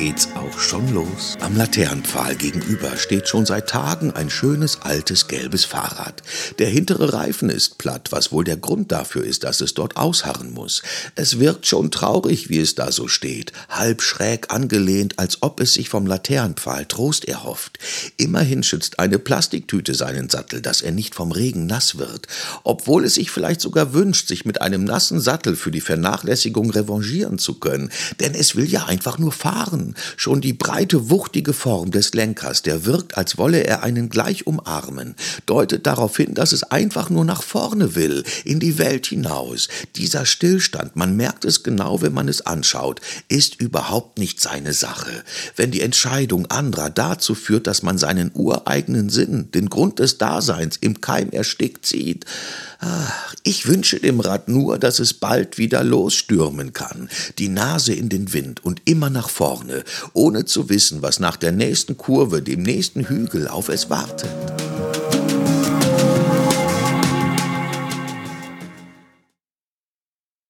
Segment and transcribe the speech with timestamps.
[0.00, 1.36] geht's auch schon los.
[1.40, 6.22] Am Laternenpfahl gegenüber steht schon seit Tagen ein schönes altes gelbes Fahrrad.
[6.58, 10.54] Der hintere Reifen ist platt, was wohl der Grund dafür ist, dass es dort ausharren
[10.54, 10.80] muss.
[11.16, 15.74] Es wirkt schon traurig, wie es da so steht, halb schräg angelehnt, als ob es
[15.74, 17.78] sich vom Laternenpfahl Trost erhofft.
[18.16, 22.26] Immerhin schützt eine Plastiktüte seinen Sattel, dass er nicht vom Regen nass wird,
[22.64, 27.38] obwohl es sich vielleicht sogar wünscht, sich mit einem nassen Sattel für die Vernachlässigung revanchieren
[27.38, 29.89] zu können, denn es will ja einfach nur fahren.
[30.16, 35.14] Schon die breite, wuchtige Form des Lenkers, der wirkt, als wolle er einen gleich umarmen,
[35.46, 39.68] deutet darauf hin, dass es einfach nur nach vorne will, in die Welt hinaus.
[39.96, 45.24] Dieser Stillstand, man merkt es genau, wenn man es anschaut, ist überhaupt nicht seine Sache.
[45.56, 50.76] Wenn die Entscheidung anderer dazu führt, dass man seinen ureigenen Sinn, den Grund des Daseins,
[50.76, 52.24] im Keim erstickt sieht,
[52.80, 58.08] ach, ich wünsche dem Rad nur, dass es bald wieder losstürmen kann, die Nase in
[58.08, 59.69] den Wind und immer nach vorne,
[60.12, 64.30] ohne zu wissen, was nach der nächsten Kurve, dem nächsten Hügel auf es wartet.